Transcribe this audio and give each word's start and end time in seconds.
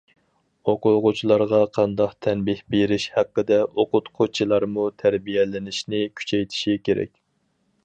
ئوقۇغۇچىلارغا 0.71 1.59
قانداق 1.77 2.15
تەنبىھ 2.27 2.63
بېرىش 2.77 3.05
ھەققىدە 3.19 3.61
ئوقۇتقۇچىلارمۇ 3.67 4.89
تەربىيەلىنىشنى 5.05 6.03
كۈچەيتىشى 6.23 6.77
كېرەك. 6.89 7.17